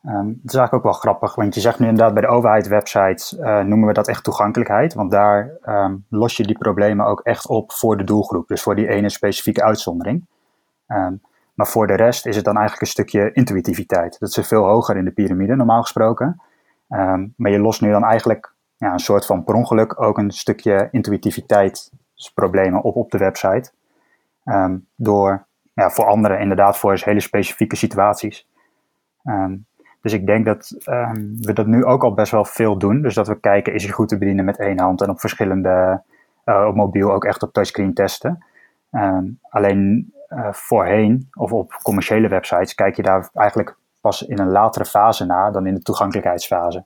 [0.03, 1.35] um, dat is eigenlijk ook wel grappig.
[1.35, 4.93] Want je zegt nu inderdaad bij de overheidswebsites uh, noemen we dat echt toegankelijkheid.
[4.93, 8.47] Want daar um, los je die problemen ook echt op voor de doelgroep.
[8.47, 10.25] Dus voor die ene specifieke uitzondering.
[10.87, 11.21] Um,
[11.53, 14.19] maar voor de rest is het dan eigenlijk een stukje intuïtiviteit.
[14.19, 16.41] Dat is veel hoger in de piramide, normaal gesproken.
[17.35, 20.87] maar je lost nu dan eigenlijk ja, een soort van per ongeluk ook een stukje
[20.91, 23.71] intuïtiviteitsproblemen op op de website.
[24.45, 28.47] Um, door ja, voor anderen inderdaad voor hele specifieke situaties.
[29.23, 29.65] Um,
[30.01, 33.01] dus ik denk dat um, we dat nu ook al best wel veel doen.
[33.01, 36.01] Dus dat we kijken, is hij goed te bedienen met één hand en op verschillende,
[36.45, 38.45] uh, op mobiel ook echt op touchscreen testen.
[39.49, 44.85] alleen uh, voorheen, of op commerciële websites, kijk je daar eigenlijk pas in een latere
[44.85, 46.85] fase naar dan in de toegankelijkheidsfase.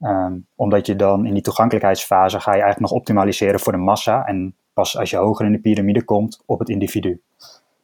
[0.00, 4.26] Um, omdat je dan in die toegankelijkheidsfase ga je eigenlijk nog optimaliseren voor de massa.
[4.26, 7.20] En pas als je hoger in de piramide komt, op het individu.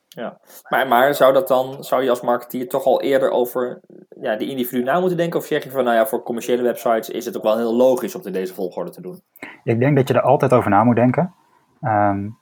[0.08, 3.80] Ja, maar, maar zou dat dan, zou je als marketeer toch al eerder over
[4.20, 5.38] ja, die individu na moeten denken?
[5.38, 8.14] Of zeg je van, nou ja, voor commerciële websites is het ook wel heel logisch
[8.14, 9.20] om het in deze volgorde te doen?
[9.64, 11.34] Ik denk dat je er altijd over na moet denken.
[11.80, 12.38] Um,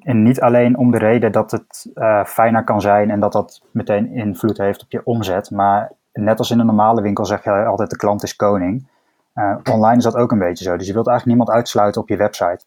[0.00, 3.62] en niet alleen om de reden dat het uh, fijner kan zijn en dat dat
[3.70, 5.50] meteen invloed heeft op je omzet.
[5.50, 8.86] Maar net als in een normale winkel zeg je altijd de klant is koning.
[9.34, 10.76] Uh, online is dat ook een beetje zo.
[10.76, 12.64] Dus je wilt eigenlijk niemand uitsluiten op je website.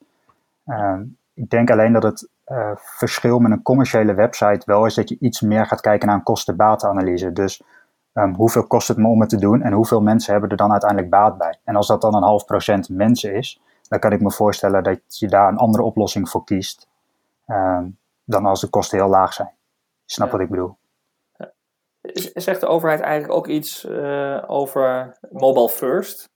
[0.65, 0.99] Uh,
[1.33, 5.17] ik denk alleen dat het uh, verschil met een commerciële website wel is dat je
[5.19, 7.33] iets meer gaat kijken naar een kosten-batenanalyse.
[7.33, 7.61] Dus
[8.13, 10.71] um, hoeveel kost het me om het te doen en hoeveel mensen hebben er dan
[10.71, 11.59] uiteindelijk baat bij?
[11.63, 14.99] En als dat dan een half procent mensen is, dan kan ik me voorstellen dat
[15.07, 16.87] je daar een andere oplossing voor kiest
[17.47, 19.51] um, dan als de kosten heel laag zijn.
[20.05, 20.33] snap ja.
[20.33, 20.75] wat ik bedoel?
[22.33, 26.29] Zegt de overheid eigenlijk ook iets uh, over mobile first?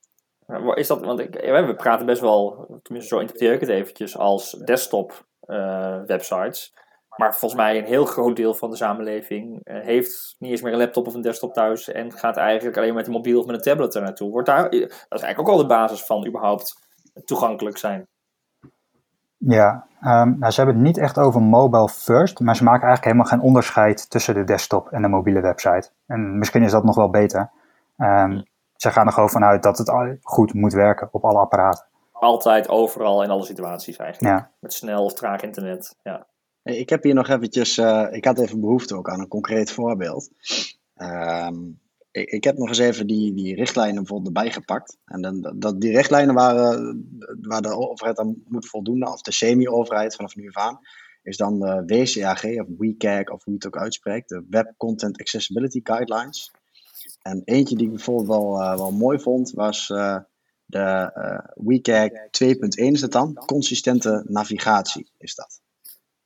[0.74, 5.26] Is dat, want we praten best wel, tenminste zo interpreteer ik het eventjes, als desktop
[5.46, 6.74] uh, websites.
[7.16, 10.74] Maar volgens mij een heel groot deel van de samenleving uh, heeft niet eens meer
[10.74, 13.56] een laptop of een desktop thuis en gaat eigenlijk alleen met een mobiel of met
[13.56, 14.32] een tablet er naartoe.
[14.32, 16.88] Wordt daar, dat is eigenlijk ook al de basis van überhaupt
[17.26, 18.08] toegankelijk zijn.
[19.38, 23.16] Ja, um, nou, ze hebben het niet echt over mobile first, maar ze maken eigenlijk
[23.16, 25.90] helemaal geen onderscheid tussen de desktop en de mobiele website.
[26.08, 27.50] En misschien is dat nog wel beter.
[27.98, 28.44] Um,
[28.76, 31.86] ze gaan er gewoon vanuit dat het goed moet werken op alle apparaten.
[32.12, 34.38] Altijd, overal, in alle situaties eigenlijk.
[34.38, 34.50] Ja.
[34.60, 36.26] Met snel of traag internet, ja.
[36.64, 40.30] Ik heb hier nog eventjes, uh, ik had even behoefte ook aan een concreet voorbeeld.
[40.96, 41.80] Um,
[42.16, 44.98] ik, ik, heb nog eens even die, die richtlijnen bijvoorbeeld erbij gepakt.
[45.06, 47.08] En dan, dat, die richtlijnen waren,
[47.42, 50.80] waar de overheid aan moet voldoen, of de semi-overheid vanaf nu af aan,
[51.24, 55.20] is dan de WCAG of WCAG of hoe je het ook uitspreekt, de Web Content
[55.20, 56.52] Accessibility Guidelines.
[57.22, 60.18] En eentje die ik bijvoorbeeld wel, uh, wel mooi vond, was uh,
[60.66, 63.34] de uh, WCAG 2.1 is dat dan.
[63.34, 65.62] Consistente navigatie is dat.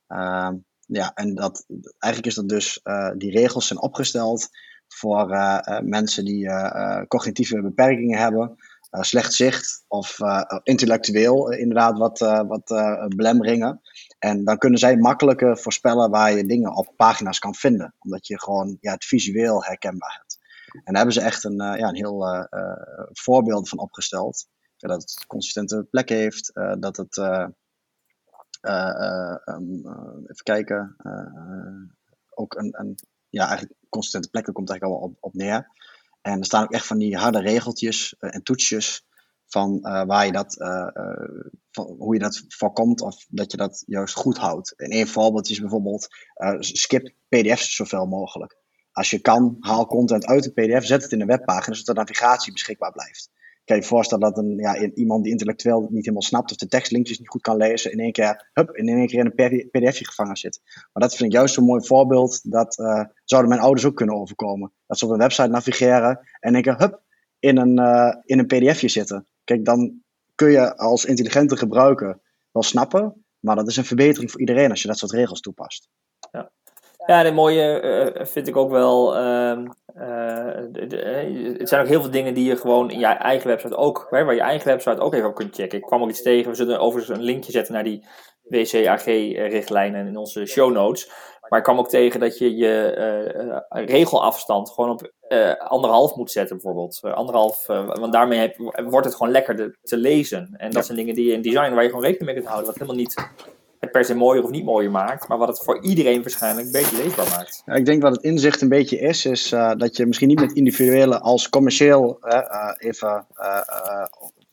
[0.06, 1.64] Ehm, ja, en dat,
[1.98, 2.80] eigenlijk is dat dus,
[3.16, 4.48] die regels zijn opgesteld
[4.94, 5.26] voor
[5.82, 6.50] mensen die
[7.08, 8.56] cognitieve beperkingen hebben,
[8.90, 10.18] slecht zicht of
[10.62, 12.64] intellectueel inderdaad wat, wat
[13.16, 13.80] belemmeringen.
[14.18, 18.40] En dan kunnen zij makkelijker voorspellen waar je dingen op pagina's kan vinden, omdat je
[18.40, 20.38] gewoon ja, het visueel herkenbaar hebt.
[20.72, 22.46] En daar hebben ze echt een, ja, een heel
[23.12, 24.48] voorbeeld van opgesteld.
[24.76, 27.16] Dat het consistente plek heeft, dat het.
[28.60, 29.86] Um,
[30.26, 30.96] even kijken.
[32.34, 32.98] ook een, een.
[33.30, 35.70] Ja, eigenlijk consistente plek, daar komt eigenlijk al op, op neer.
[36.20, 39.04] En er staan ook echt van die harde regeltjes en toetsjes
[39.46, 40.86] van uh, waar je dat, uh,
[41.70, 44.74] van hoe je dat voorkomt of dat je dat juist goed houdt.
[44.76, 46.08] En een voorbeeld is bijvoorbeeld
[46.58, 48.58] skip pdf's zoveel mogelijk.
[48.92, 52.00] Als je kan, haal content uit de PDF, zet het in een webpagina, zodat de
[52.00, 53.30] navigatie beschikbaar blijft.
[53.70, 57.18] Kan je voorstellen dat een, ja, iemand die intellectueel niet helemaal snapt of de tekstlinkjes
[57.18, 60.36] niet goed kan lezen, in één keer, hup, in één keer in een pdfje gevangen
[60.36, 60.60] zit.
[60.64, 64.14] Maar dat vind ik juist zo'n mooi voorbeeld, dat uh, zouden mijn ouders ook kunnen
[64.14, 64.72] overkomen.
[64.86, 67.02] Dat ze op een website navigeren en in één keer, hup,
[67.38, 69.26] in een, uh, in een pdfje zitten.
[69.44, 70.02] Kijk, dan
[70.34, 72.18] kun je als intelligente gebruiker
[72.52, 75.88] wel snappen, maar dat is een verbetering voor iedereen als je dat soort regels toepast.
[76.30, 76.50] Ja.
[77.10, 77.82] Ja, de mooie
[78.16, 79.16] uh, vind ik ook wel.
[79.16, 79.58] Uh,
[79.96, 83.48] uh, de, de, het zijn ook heel veel dingen die je gewoon in je eigen
[83.48, 85.78] website ook, hè, waar je eigen website ook even op kunt checken.
[85.78, 86.50] Ik kwam ook iets tegen.
[86.50, 88.06] We zullen overigens een linkje zetten naar die
[88.42, 91.10] WCAG-richtlijnen in onze show notes.
[91.48, 95.12] Maar ik kwam ook tegen dat je je regelafstand gewoon op
[95.58, 97.00] anderhalf moet zetten, bijvoorbeeld.
[97.02, 100.54] anderhalf, want daarmee heb, wordt het gewoon lekker te lezen.
[100.56, 102.66] En dat zijn dingen die je in design waar je gewoon rekening mee kunt houden,
[102.66, 103.14] wat helemaal niet
[103.80, 106.72] het per se mooier of niet mooier maakt, maar wat het voor iedereen waarschijnlijk een
[106.72, 107.62] beetje leesbaar maakt.
[107.66, 110.40] Ja, ik denk wat het inzicht een beetje is, is uh, dat je misschien niet
[110.40, 114.04] met individuele als commercieel uh, even, uh,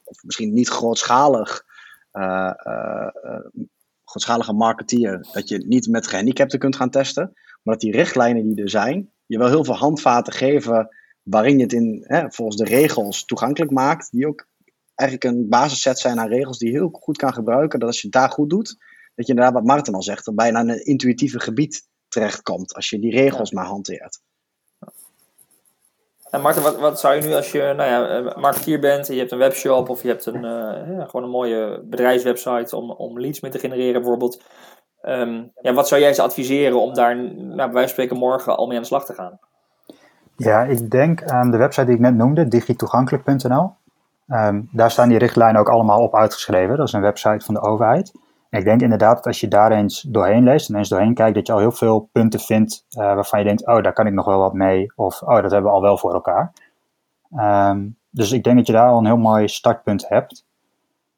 [0.03, 1.65] of misschien niet grootschalig,
[4.05, 7.31] grootschalige marketeer, dat je niet met gehandicapten kunt gaan testen,
[7.63, 10.89] maar dat die richtlijnen die er zijn, je wel heel veel handvaten geven
[11.23, 14.47] waarin je het in, volgens de regels toegankelijk maakt, die ook
[14.95, 18.07] eigenlijk een basisset zijn aan regels die je heel goed kan gebruiken, dat als je
[18.07, 18.77] het daar goed doet,
[19.17, 23.11] dat je inderdaad, wat Martin al zegt, bijna een intuïtieve gebied terechtkomt als je die
[23.11, 24.19] regels maar hanteert.
[26.29, 29.13] En Martin, wat, wat zou je nu als je nou ja, eh, marketeer bent en
[29.13, 32.91] je hebt een webshop of je hebt een, uh, ja, gewoon een mooie bedrijfswebsite om,
[32.91, 34.43] om leads mee te genereren bijvoorbeeld.
[35.01, 38.57] Um, ja, wat zou jij ze adviseren om daar nou, bij wijze van spreken morgen
[38.57, 39.39] al mee aan de slag te gaan?
[40.35, 43.61] Ja, ik denk aan de website die ik net noemde, digitoegankelijk.nl.
[43.63, 43.75] Um,
[44.27, 46.77] ehm, daar staan die richtlijnen ook allemaal op uitgeschreven.
[46.77, 48.11] Dat is een website van de overheid
[48.49, 51.47] ik denk inderdaad dat als je daar eens doorheen leest en eens doorheen kijkt, dat
[51.47, 54.25] je al heel veel punten vindt uh, waarvan je denkt, oh, daar kan ik nog
[54.25, 54.93] wel wat mee.
[54.95, 56.53] Of, oh, dat hebben we al wel voor elkaar.
[57.35, 60.45] Um, dus ik denk dat je daar al een heel mooi startpunt hebt.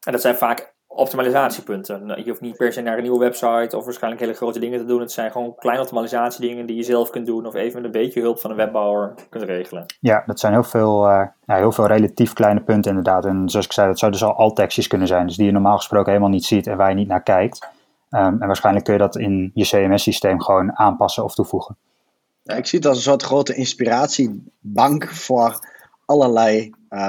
[0.05, 2.05] En dat zijn vaak optimalisatiepunten.
[2.05, 4.79] Nou, je hoeft niet per se naar een nieuwe website of waarschijnlijk hele grote dingen
[4.79, 4.99] te doen.
[4.99, 8.21] Het zijn gewoon kleine optimalisatiedingen die je zelf kunt doen of even met een beetje
[8.21, 9.85] hulp van een webbouwer kunt regelen.
[9.99, 13.25] Ja, dat zijn heel veel, uh, ja, heel veel relatief kleine punten inderdaad.
[13.25, 15.27] En zoals ik zei, dat zouden dus al alt-tekstjes kunnen zijn.
[15.27, 17.67] Dus die je normaal gesproken helemaal niet ziet en waar je niet naar kijkt.
[18.11, 21.77] Um, en waarschijnlijk kun je dat in je CMS-systeem gewoon aanpassen of toevoegen.
[22.43, 25.59] Ja, ik zie het als een soort grote inspiratiebank voor
[26.05, 27.07] allerlei uh,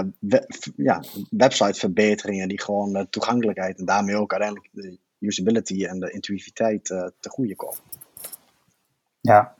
[0.77, 6.90] ja, websiteverbeteringen die gewoon de toegankelijkheid en daarmee ook uiteindelijk de usability en de intuïtiviteit
[6.90, 7.79] uh, te goede komen.
[9.21, 9.55] Ja,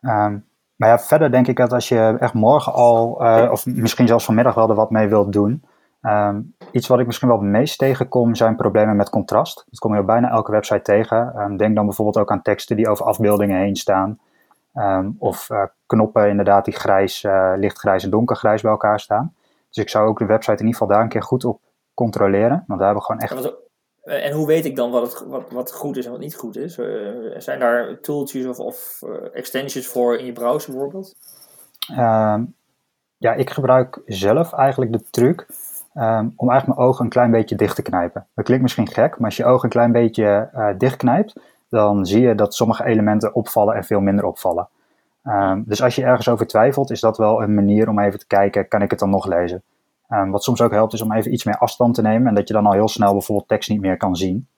[0.00, 0.44] um,
[0.76, 3.10] maar ja, verder denk ik dat als je echt morgen al,
[3.50, 5.64] of misschien zelfs vanmiddag wel er wat mee wilt doen,
[6.02, 9.64] um, iets wat ik misschien wel het meest tegenkom zijn problemen met contrast.
[9.70, 11.40] Dat kom je op bijna elke website tegen.
[11.40, 14.18] Um, denk dan bijvoorbeeld ook aan teksten die over afbeeldingen heen staan.
[15.18, 15.48] Of
[15.86, 19.34] knoppen inderdaad die grijs, lichtgrijs en donkergrijs bij elkaar staan.
[19.72, 21.60] Dus ik zou ook de website in ieder geval daar een keer goed op
[21.94, 22.64] controleren.
[22.66, 23.60] Want daar hebben we gewoon echt...
[24.02, 26.34] Eh, en hoe weet ik dan wat, het, wat, wat goed is en wat niet
[26.34, 26.78] goed is?
[26.78, 31.14] Uh, zijn daar tooltjes of, of uh, extensions voor in je browser bijvoorbeeld?
[31.90, 32.38] Uh,
[33.16, 35.46] ja, ik gebruik zelf eigenlijk de truc
[35.94, 38.26] um, om eigenlijk mijn ogen een klein beetje dicht te knijpen.
[38.34, 42.34] Dat klinkt misschien gek, maar als je ogen een klein beetje dichtknijpt, dan zie je
[42.34, 44.68] dat sommige elementen opvallen en veel minder opvallen.
[45.24, 48.26] Um, dus als je ergens over twijfelt, is dat wel een manier om even te
[48.26, 49.62] kijken, kan ik het dan nog lezen?
[50.08, 52.48] Um, wat soms ook helpt, is om even iets meer afstand te nemen en dat
[52.48, 54.48] je dan al heel snel bijvoorbeeld tekst niet meer kan zien.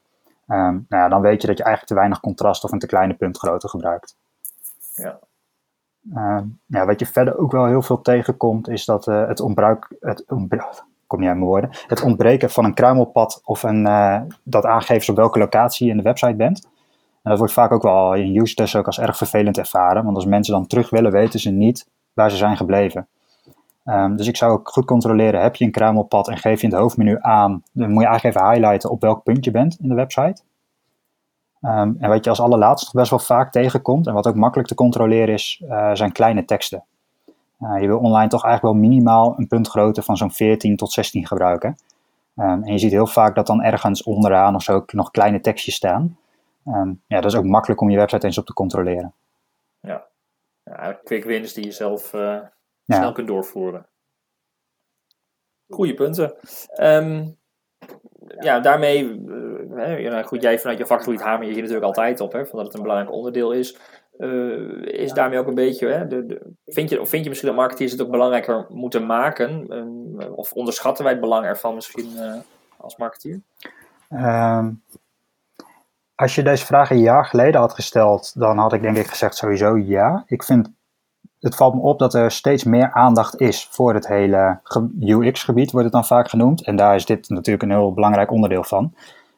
[0.48, 2.86] Um, nou ja, dan weet je dat je eigenlijk te weinig contrast of een te
[2.86, 4.16] kleine puntgrootte gebruikt.
[4.94, 5.18] Ja.
[6.66, 10.24] ja, wat je verder ook wel heel veel tegenkomt, is dat uh, het ontbruik, het
[11.06, 15.08] kom niet uit mijn woorden, het ontbreken van een kruimelpad of een, uh, dat aangeeft
[15.08, 16.68] op welke locatie je in de website bent.
[17.30, 20.04] Dat wordt vaak ook wel in use tests ook als erg vervelend ervaren.
[20.04, 23.08] Want als mensen dan terug willen, weten ze niet waar ze zijn gebleven.
[23.84, 26.72] Um, dus ik zou ook goed controleren, heb je een kruimelpad en geef je in
[26.72, 29.88] het hoofdmenu aan, dan moet je eigenlijk even highlighten op welk punt je bent in
[29.88, 30.42] de website.
[31.62, 34.74] Um, en wat je als allerlaatste best wel vaak tegenkomt, en wat ook makkelijk te
[34.74, 36.84] controleren is, uh, zijn kleine teksten.
[37.60, 41.26] Uh, je wil online toch eigenlijk wel minimaal een puntgrootte van zo'n 14 tot 16
[41.26, 41.76] gebruiken.
[42.36, 45.74] Um, en je ziet heel vaak dat dan ergens onderaan of zo nog kleine tekstjes
[45.74, 46.16] staan.
[46.66, 49.14] Um, ja, dat is ook makkelijk om je website eens op te controleren.
[49.80, 50.06] Ja,
[50.64, 52.40] ja quick wins die je zelf uh,
[52.86, 53.86] snel kunt doorvoeren.
[55.68, 56.34] Goeie punten.
[56.80, 57.36] Um,
[58.38, 62.46] ja, daarmee, uh, goed, jij vanuit je vakgebied hamer je hier natuurlijk altijd op, hè,
[62.46, 63.78] van dat het een belangrijk onderdeel is.
[64.18, 67.50] Uh, is daarmee ook een beetje, hè, de, de, vind, je, of vind je misschien
[67.50, 69.76] dat marketeers het ook belangrijker moeten maken?
[69.76, 72.08] Um, of onderschatten wij het belang ervan misschien
[72.76, 73.40] als marketeer?
[74.10, 74.82] Um,
[76.14, 79.36] als je deze vraag een jaar geleden had gesteld, dan had ik denk ik gezegd
[79.36, 80.22] sowieso ja.
[80.26, 80.70] Ik vind,
[81.40, 84.60] het valt me op dat er steeds meer aandacht is voor het hele
[85.00, 86.64] UX-gebied, wordt het dan vaak genoemd.
[86.64, 88.94] En daar is dit natuurlijk een heel belangrijk onderdeel van.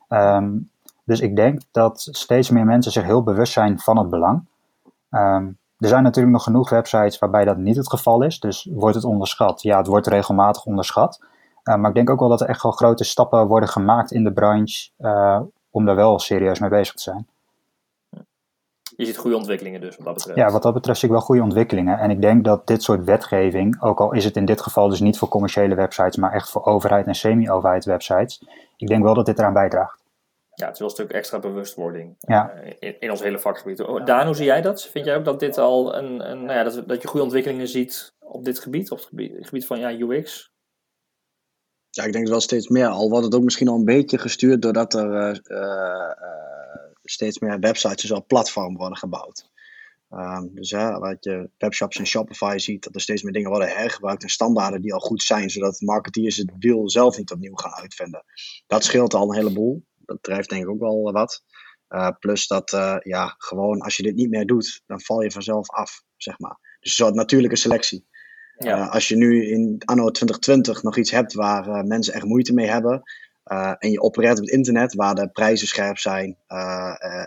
[0.08, 0.70] Um,
[1.04, 4.44] dus ik denk dat steeds meer mensen zich heel bewust zijn van het belang.
[5.10, 8.40] Um, er zijn natuurlijk nog genoeg websites waarbij dat niet het geval is.
[8.40, 9.62] Dus wordt het onderschat?
[9.62, 11.20] Ja, het wordt regelmatig onderschat.
[11.64, 14.24] Uh, maar ik denk ook wel dat er echt wel grote stappen worden gemaakt in
[14.24, 15.40] de branche uh,
[15.76, 17.26] om daar wel serieus mee bezig te zijn.
[18.96, 20.38] Je ziet goede ontwikkelingen dus wat dat betreft.
[20.38, 21.98] Ja, wat dat betreft zie ik wel goede ontwikkelingen.
[21.98, 25.00] En ik denk dat dit soort wetgeving, ook al is het in dit geval dus
[25.00, 28.42] niet voor commerciële websites, maar echt voor overheid en semi-overheid websites,
[28.76, 30.04] ik denk wel dat dit eraan bijdraagt.
[30.54, 32.52] Ja, het is wel een stuk extra bewustwording ja.
[32.54, 33.82] uh, in, in, ons hele vakgebied.
[33.82, 34.82] Oh, Daan, hoe zie jij dat?
[34.82, 37.68] Vind jij ook dat dit al een, een nou ja, dat, dat je goede ontwikkelingen
[37.68, 40.54] ziet op dit gebied, op het gebied, het gebied van ja, UX?
[41.96, 42.86] Ja, ik denk wel steeds meer.
[42.86, 46.10] Al wordt het ook misschien al een beetje gestuurd doordat er uh, uh,
[47.04, 49.50] steeds meer websites, dus al platformen worden gebouwd.
[50.10, 53.68] Um, dus hè, wat je webshops en Shopify ziet, dat er steeds meer dingen worden
[53.68, 57.74] hergebruikt en standaarden die al goed zijn, zodat marketeers het wiel zelf niet opnieuw gaan
[57.74, 58.24] uitvinden.
[58.66, 59.84] Dat scheelt al een heleboel.
[59.96, 61.44] Dat drijft denk ik ook wel wat.
[61.88, 62.70] Uh, plus dat,
[63.02, 66.58] ja, gewoon als je dit niet meer doet, dan val je vanzelf af, zeg maar.
[66.80, 68.06] Dus een soort natuurlijke selectie.
[68.58, 68.78] Ja.
[68.78, 72.52] Uh, als je nu in anno 2020 nog iets hebt waar uh, mensen echt moeite
[72.52, 73.02] mee hebben.
[73.46, 76.36] Uh, en je opereert op het internet waar de prijzen scherp zijn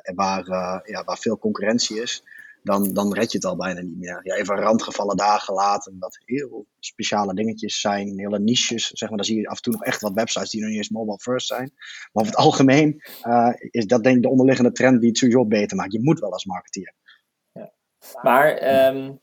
[0.02, 0.46] en waar,
[0.86, 2.24] ja, waar veel concurrentie is.
[2.64, 4.20] Dan, dan red je het al bijna niet meer.
[4.24, 8.88] Ja, even randgevallen dagen laten, wat heel speciale dingetjes zijn, hele niches.
[8.88, 10.78] Zeg maar, dan zie je af en toe nog echt wat websites die nog niet
[10.78, 11.72] eens mobile first zijn.
[11.76, 13.02] Maar over het algemeen
[13.70, 15.94] is dat denk ik de onderliggende trend die het sowieso beter maakt.
[15.94, 16.94] Je moet wel als marketeer.
[17.52, 17.72] Ja.
[18.22, 19.20] Maar um,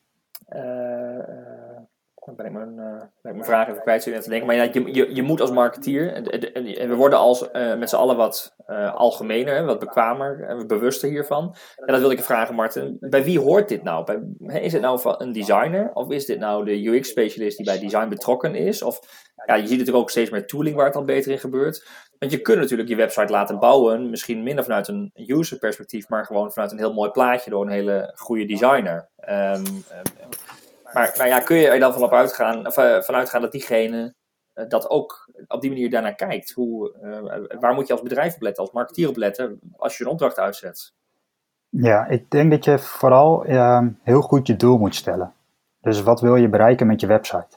[2.26, 2.78] dan ben ik mijn,
[3.22, 4.46] ik mijn vraag even kwijt, te denken.
[4.46, 8.16] Maar je, je, je moet als marketeer, en, we worden als uh, met z'n allen
[8.16, 11.56] wat uh, algemener, wat bekwamer en bewuster hiervan.
[11.76, 12.96] En dat wil ik vragen, Martin.
[13.00, 14.04] Bij wie hoort dit nou?
[14.04, 15.90] Bij, is het nou een designer?
[15.94, 18.82] Of is dit nou de UX-specialist die bij design betrokken is?
[18.82, 19.00] Of
[19.46, 21.86] ja, je ziet natuurlijk ook steeds meer tooling waar het al beter in gebeurt.
[22.18, 26.24] Want je kunt natuurlijk je website laten bouwen, misschien minder vanuit een user perspectief, maar
[26.24, 29.08] gewoon vanuit een heel mooi plaatje door een hele goede designer.
[29.28, 29.84] Um,
[31.16, 34.14] maar, ja, kun je er dan van op uitgaan, of, uh, vanuit gaan dat diegene
[34.54, 36.50] uh, dat ook op die manier daarnaar kijkt?
[36.50, 40.04] Hoe, uh, waar moet je als bedrijf op letten, als marketeer op letten, als je
[40.04, 40.92] een opdracht uitzet?
[41.68, 45.32] Ja, ik denk dat je vooral ehm, heel goed je doel moet stellen.
[45.80, 47.56] Dus wat wil je bereiken met je website?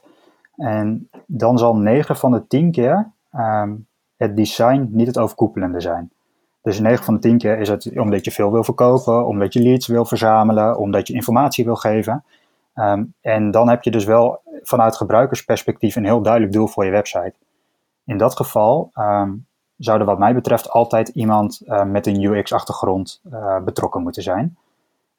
[0.56, 3.74] En dan zal 9 van de 10 keer ehm,
[4.16, 6.10] het design niet het overkoepelende zijn.
[6.62, 9.62] Dus 9 van de 10 keer is het omdat je veel wil verkopen, omdat je
[9.62, 12.24] leads wil verzamelen, omdat je informatie wil geven.
[12.74, 16.90] Ehm, en dan heb je dus wel vanuit gebruikersperspectief een heel duidelijk doel voor je
[16.90, 17.34] website.
[18.04, 23.20] In dat geval um, zou er wat mij betreft altijd iemand uh, met een UX-achtergrond
[23.32, 24.56] uh, betrokken moeten zijn.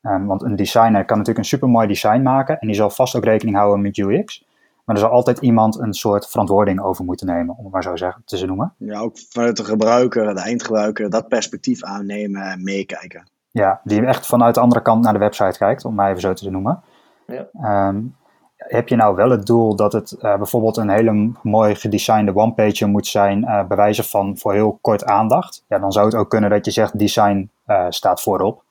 [0.01, 3.23] Um, want een designer kan natuurlijk een supermooi design maken en die zal vast ook
[3.23, 4.45] rekening houden met UX.
[4.85, 7.95] Maar er zal altijd iemand een soort verantwoording over moeten nemen, om het maar zo
[7.95, 8.73] zeggen, te noemen.
[8.77, 13.29] Ja, ook vanuit de gebruiker, de eindgebruiker, dat perspectief aannemen en meekijken.
[13.51, 16.33] Ja, die echt vanuit de andere kant naar de website kijkt, om maar even zo
[16.33, 16.83] te noemen.
[17.31, 17.87] Ja.
[17.87, 18.15] Um,
[18.57, 22.87] heb je nou wel het doel dat het uh, bijvoorbeeld een hele mooi gedesignde one-pager
[22.87, 25.63] moet zijn, uh, bij wijze van voor heel kort aandacht?
[25.67, 28.63] Ja, dan zou het ook kunnen dat je zegt design uh, staat voorop.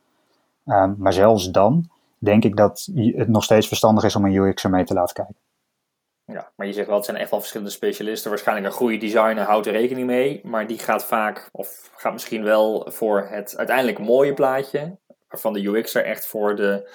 [0.67, 4.71] Um, maar zelfs dan denk ik dat het nog steeds verstandig is om een UX'er
[4.71, 5.37] mee te laten kijken.
[6.25, 8.31] Ja, maar je zegt wel, het zijn echt wel verschillende specialisten.
[8.31, 12.43] Waarschijnlijk een goede designer houdt er rekening mee, maar die gaat vaak, of gaat misschien
[12.43, 14.97] wel voor het uiteindelijk mooie plaatje,
[15.29, 16.91] waarvan de UX'er echt voor de,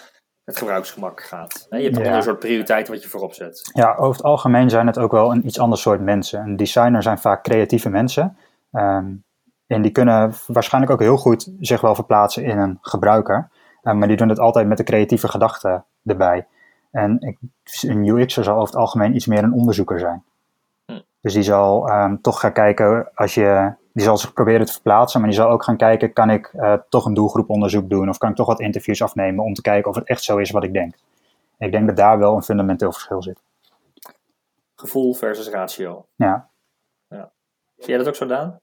[0.45, 1.67] het gebruiksgemak gaat.
[1.69, 2.15] Je hebt ja.
[2.15, 3.69] een soort prioriteit wat je voorop zet.
[3.73, 6.39] Ja, over het algemeen zijn het ook wel een iets ander soort mensen.
[6.39, 8.37] Een designer zijn vaak creatieve mensen.
[8.71, 9.23] Um,
[9.67, 13.49] en die kunnen waarschijnlijk ook heel goed zich wel verplaatsen in een gebruiker.
[13.83, 16.47] Uh, maar die doen het altijd met de creatieve gedachte erbij.
[16.91, 17.37] En ik,
[17.81, 20.23] een UX'er zal over het algemeen iets meer een onderzoeker zijn.
[20.85, 20.99] Hm.
[21.21, 25.19] Dus die zal um, toch gaan kijken, als je, die zal zich proberen te verplaatsen,
[25.19, 28.29] maar die zal ook gaan kijken, kan ik uh, toch een doelgroeponderzoek doen of kan
[28.29, 30.73] ik toch wat interviews afnemen om te kijken of het echt zo is wat ik
[30.73, 30.95] denk.
[31.57, 33.39] ik denk dat daar wel een fundamenteel verschil zit.
[34.75, 36.05] Gevoel versus ratio.
[36.15, 36.49] Ja.
[37.07, 37.31] ja.
[37.77, 38.59] Zie jij dat ook zo, Daan?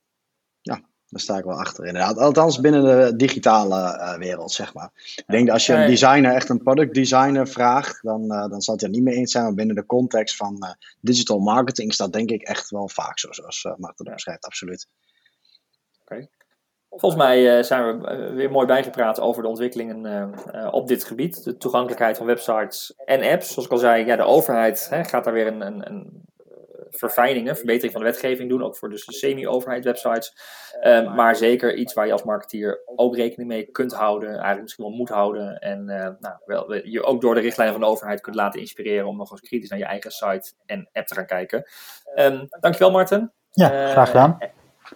[1.13, 2.19] Daar sta ik wel achter, inderdaad.
[2.19, 4.91] Althans binnen de digitale uh, wereld, zeg maar.
[5.17, 8.61] Ik denk dat als je een designer, echt een product designer vraagt, dan, uh, dan
[8.61, 9.45] zal het er niet mee eens zijn.
[9.45, 13.19] Maar binnen de context van uh, digital marketing is dat denk ik echt wel vaak
[13.19, 14.13] zo, zoals uh, Marten ja.
[14.13, 14.87] beschrijft, absoluut.
[16.13, 16.29] Okay.
[16.89, 20.35] Volgens mij zijn we weer mooi bijgepraat over de ontwikkelingen
[20.73, 21.45] op dit gebied.
[21.45, 23.53] De toegankelijkheid van websites en apps.
[23.53, 26.23] Zoals ik al zei, ja, de overheid hè, gaat daar weer een, een, een
[26.91, 30.37] verfijningen, verbetering van de wetgeving doen, ook voor dus de semi-overheid websites.
[30.83, 34.85] Um, maar zeker iets waar je als marketeer ook rekening mee kunt houden, eigenlijk misschien
[34.85, 35.59] wel moet houden.
[35.59, 39.07] En uh, nou, wel, je ook door de richtlijnen van de overheid kunt laten inspireren
[39.07, 41.65] om nog eens kritisch naar je eigen site en app te gaan kijken.
[42.15, 43.33] Um, dankjewel Marten.
[43.51, 44.37] Ja, graag gedaan.
[44.39, 44.49] Uh,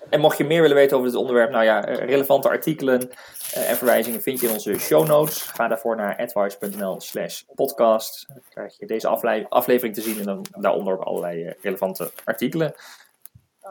[0.09, 3.11] en mocht je meer willen weten over dit onderwerp, nou ja, relevante artikelen
[3.57, 5.43] uh, en verwijzingen vind je in onze show notes.
[5.43, 8.25] Ga daarvoor naar advice.nl slash podcast.
[8.29, 12.11] Dan krijg je deze afle aflevering te zien en dan daaronder ook allerlei uh, relevante
[12.25, 12.75] artikelen.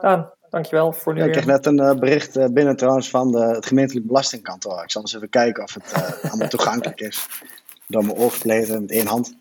[0.02, 3.40] Daan, dankjewel voor nu ja, Ik kreeg net een uh, bericht binnen trouwens van de,
[3.40, 4.84] het gemeentelijk belastingkantoor.
[4.84, 7.28] Ik zal eens even kijken of het allemaal toegankelijk is.
[7.88, 9.36] Door mijn oor met één hand.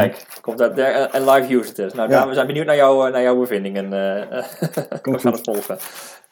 [0.00, 1.94] Kijk, komt dat daar een live user test.
[1.94, 2.28] Nou, ja.
[2.28, 3.84] we zijn benieuwd naar, jou, naar jouw bevindingen.
[3.96, 4.42] Uh,
[5.02, 5.78] we gaan het volgen.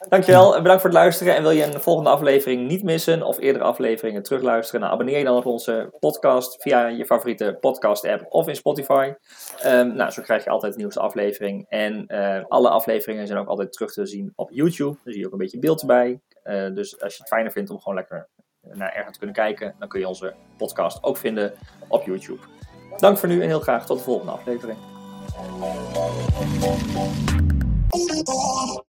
[0.09, 1.35] Dankjewel en bedankt voor het luisteren.
[1.35, 4.81] En wil je een volgende aflevering niet missen of eerdere afleveringen terugluisteren?
[4.81, 9.13] Nou, abonneer je dan op onze podcast via je favoriete podcast app of in Spotify.
[9.65, 11.65] Um, nou, zo krijg je altijd de nieuwste aflevering.
[11.69, 14.97] En uh, alle afleveringen zijn ook altijd terug te zien op YouTube.
[15.03, 16.19] Daar zie je ook een beetje beeld erbij.
[16.43, 18.27] Uh, dus als je het fijner vindt om gewoon lekker
[18.61, 21.53] naar ergens te kunnen kijken, dan kun je onze podcast ook vinden
[21.87, 22.39] op YouTube.
[22.97, 24.77] Dank voor nu en heel graag tot de volgende aflevering.